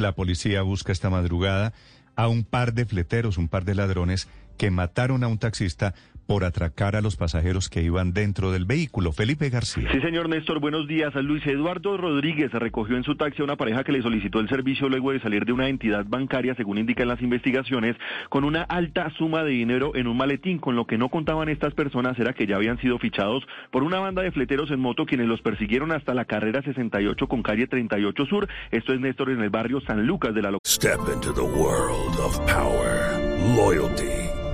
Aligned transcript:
La 0.00 0.14
policía 0.14 0.62
busca 0.62 0.92
esta 0.92 1.10
madrugada 1.10 1.74
a 2.16 2.26
un 2.26 2.42
par 2.42 2.72
de 2.72 2.86
fleteros, 2.86 3.36
un 3.36 3.48
par 3.48 3.66
de 3.66 3.74
ladrones 3.74 4.28
que 4.60 4.70
mataron 4.70 5.24
a 5.24 5.28
un 5.28 5.38
taxista 5.38 5.94
por 6.26 6.44
atracar 6.44 6.94
a 6.94 7.00
los 7.00 7.16
pasajeros 7.16 7.70
que 7.70 7.82
iban 7.82 8.12
dentro 8.12 8.52
del 8.52 8.66
vehículo. 8.66 9.10
Felipe 9.10 9.48
García. 9.48 9.88
Sí, 9.90 10.00
señor 10.02 10.28
Néstor, 10.28 10.60
buenos 10.60 10.86
días. 10.86 11.14
Luis 11.14 11.44
Eduardo 11.46 11.96
Rodríguez 11.96 12.52
recogió 12.52 12.98
en 12.98 13.02
su 13.04 13.16
taxi 13.16 13.40
a 13.40 13.44
una 13.46 13.56
pareja 13.56 13.84
que 13.84 13.92
le 13.92 14.02
solicitó 14.02 14.38
el 14.38 14.50
servicio 14.50 14.90
luego 14.90 15.12
de 15.12 15.20
salir 15.20 15.46
de 15.46 15.52
una 15.52 15.68
entidad 15.68 16.04
bancaria, 16.06 16.54
según 16.56 16.76
indican 16.76 17.08
las 17.08 17.22
investigaciones, 17.22 17.96
con 18.28 18.44
una 18.44 18.62
alta 18.62 19.10
suma 19.16 19.42
de 19.44 19.52
dinero 19.52 19.96
en 19.96 20.06
un 20.06 20.18
maletín. 20.18 20.58
Con 20.58 20.76
lo 20.76 20.86
que 20.86 20.98
no 20.98 21.08
contaban 21.08 21.48
estas 21.48 21.72
personas 21.72 22.18
era 22.18 22.34
que 22.34 22.46
ya 22.46 22.56
habían 22.56 22.78
sido 22.80 22.98
fichados 22.98 23.42
por 23.70 23.82
una 23.82 23.98
banda 23.98 24.20
de 24.20 24.30
fleteros 24.30 24.70
en 24.70 24.78
moto 24.78 25.06
quienes 25.06 25.26
los 25.26 25.40
persiguieron 25.40 25.90
hasta 25.90 26.12
la 26.12 26.26
carrera 26.26 26.60
68 26.62 27.26
con 27.28 27.42
calle 27.42 27.66
38 27.66 28.26
Sur. 28.26 28.46
Esto 28.70 28.92
es 28.92 29.00
Néstor 29.00 29.30
en 29.30 29.40
el 29.40 29.48
barrio 29.48 29.80
San 29.80 30.06
Lucas 30.06 30.34
de 30.34 30.42
la 30.42 30.50
localidad. 30.50 30.60
Step 30.64 31.00
into 31.12 31.32
the 31.32 31.40
world 31.40 32.20
of 32.20 32.38
power, 32.46 33.18
loyalty. 33.56 34.29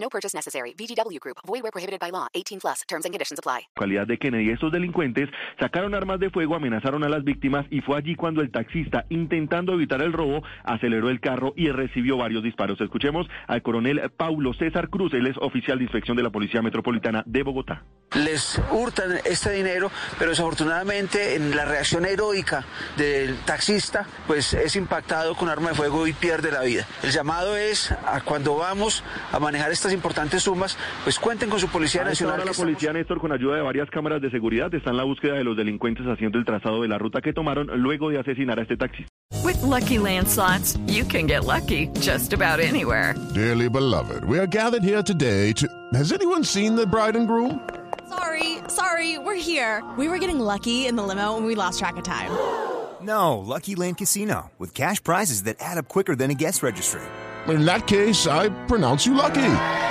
No 0.00 0.08
purchase 0.08 0.34
necessary. 0.34 0.72
VGW 0.72 1.20
Group. 1.20 1.36
Void 1.46 1.62
where 1.62 1.70
prohibited 1.70 2.00
by 2.00 2.10
law. 2.10 2.26
18 2.32 2.60
plus. 2.60 2.82
Terms 2.88 3.04
and 3.04 3.12
conditions 3.12 3.38
apply. 3.38 3.68
Localidad 3.76 4.06
de 4.06 4.18
Kennedy. 4.18 4.50
Estos 4.50 4.72
delincuentes 4.72 5.28
sacaron 5.58 5.94
armas 5.94 6.18
de 6.18 6.30
fuego, 6.30 6.54
amenazaron 6.54 7.04
a 7.04 7.08
las 7.08 7.22
víctimas 7.22 7.66
y 7.70 7.82
fue 7.82 7.98
allí 7.98 8.16
cuando 8.16 8.40
el 8.40 8.50
taxista, 8.50 9.04
intentando 9.10 9.74
evitar 9.74 10.00
el 10.00 10.12
robo, 10.12 10.42
aceleró 10.64 11.10
el 11.10 11.20
carro 11.20 11.52
y 11.54 11.68
recibió 11.70 12.16
varios 12.16 12.42
disparos. 12.42 12.80
Escuchemos 12.80 13.26
al 13.46 13.60
coronel 13.62 14.10
Paulo 14.16 14.54
César 14.54 14.88
Cruz. 14.88 15.12
Él 15.12 15.26
es 15.26 15.36
oficial 15.36 15.78
de 15.78 15.84
inspección 15.84 16.16
de 16.16 16.22
la 16.22 16.30
Policía 16.30 16.62
Metropolitana 16.62 17.22
de 17.26 17.42
Bogotá. 17.42 17.84
Les 18.14 18.60
hurtan 18.72 19.20
este 19.24 19.52
dinero, 19.52 19.90
pero 20.18 20.30
desafortunadamente 20.30 21.36
en 21.36 21.54
la 21.54 21.64
reacción 21.64 22.04
heroica 22.04 22.64
del 22.96 23.36
taxista, 23.40 24.06
pues 24.26 24.54
es 24.54 24.74
impactado 24.76 25.36
con 25.36 25.48
arma 25.48 25.68
de 25.70 25.74
fuego 25.76 26.06
y 26.06 26.12
pierde 26.12 26.50
la 26.50 26.62
vida. 26.62 26.86
El 27.02 27.12
llamado 27.12 27.56
es 27.56 27.92
a 27.92 28.20
cuando 28.22 28.56
vamos 28.56 29.04
a 29.30 29.38
manejar 29.38 29.70
estas 29.90 29.94
importantes 29.94 30.42
sumas, 30.42 30.76
pues 31.04 31.18
cuenten 31.18 31.50
con 31.50 31.58
su 31.58 31.68
Policía 31.68 32.04
Nacional. 32.04 32.40
Ahora 32.40 32.52
la 32.52 32.56
Policía, 32.56 32.92
Néstor, 32.92 33.20
con 33.20 33.32
ayuda 33.32 33.56
de 33.56 33.62
varias 33.62 33.90
cámaras 33.90 34.22
de 34.22 34.30
seguridad, 34.30 34.72
está 34.74 34.90
en 34.90 34.96
la 34.96 35.04
búsqueda 35.04 35.34
de 35.34 35.44
los 35.44 35.56
delincuentes 35.56 36.06
haciendo 36.06 36.38
el 36.38 36.44
trazado 36.44 36.82
de 36.82 36.88
la 36.88 36.98
ruta 36.98 37.20
que 37.20 37.32
tomaron 37.32 37.66
luego 37.80 38.10
de 38.10 38.18
asesinar 38.18 38.58
a 38.58 38.62
este 38.62 38.76
taxista. 38.76 39.08
With 39.44 39.62
lucky 39.62 39.98
landslots, 39.98 40.78
you 40.86 41.04
can 41.04 41.26
get 41.26 41.44
lucky 41.44 41.88
just 42.00 42.32
about 42.32 42.60
anywhere. 42.60 43.14
Dearly 43.34 43.68
beloved, 43.68 44.24
we 44.24 44.38
are 44.38 44.46
gathered 44.46 44.84
here 44.84 45.02
today 45.02 45.52
to. 45.54 45.66
Has 45.94 46.12
anyone 46.12 46.44
seen 46.44 46.76
the 46.76 46.86
bride 46.86 47.16
and 47.16 47.26
groom? 47.26 47.60
Sorry, 48.08 48.58
sorry, 48.68 49.18
we're 49.18 49.40
here. 49.40 49.82
We 49.96 50.08
were 50.08 50.18
getting 50.18 50.40
lucky 50.40 50.86
in 50.86 50.96
the 50.96 51.02
limo 51.02 51.36
and 51.36 51.46
we 51.46 51.54
lost 51.54 51.78
track 51.78 51.96
of 51.96 52.04
time. 52.04 52.30
No, 53.02 53.38
Lucky 53.38 53.76
Land 53.76 53.96
Casino, 53.96 54.50
with 54.58 54.74
cash 54.74 55.02
prizes 55.02 55.44
that 55.44 55.56
add 55.58 55.78
up 55.78 55.88
quicker 55.88 56.14
than 56.14 56.30
a 56.30 56.34
guest 56.34 56.62
registry. 56.62 57.00
In 57.48 57.64
that 57.64 57.86
case, 57.86 58.26
I 58.26 58.50
pronounce 58.66 59.06
you 59.06 59.14
lucky. 59.14 59.89